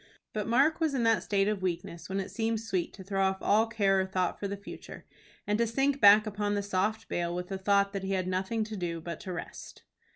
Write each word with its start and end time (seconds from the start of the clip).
But 0.33 0.47
Mark 0.47 0.79
was 0.79 0.95
in 0.95 1.03
that 1.03 1.21
state 1.21 1.47
of 1.47 1.61
weakness 1.61 2.09
when 2.09 2.19
it 2.19 2.31
seemed 2.31 2.59
sweet 2.59 2.91
to 2.95 3.03
throw 3.03 3.21
off 3.21 3.37
all 3.39 3.67
care 3.67 3.99
or 4.01 4.05
thought 4.07 4.39
for 4.39 4.47
the 4.47 4.57
future, 4.57 5.05
and 5.45 5.59
to 5.59 5.67
sink 5.67 6.01
back 6.01 6.25
upon 6.25 6.55
the 6.55 6.63
soft 6.63 7.07
bale 7.07 7.35
with 7.35 7.49
the 7.49 7.59
thought 7.59 7.93
that 7.93 8.01
he 8.01 8.13
had 8.13 8.27
nothing 8.27 8.63
to 8.63 8.75
do 8.75 8.99
but 8.99 9.19
to 9.19 9.31
rest. 9.31 9.83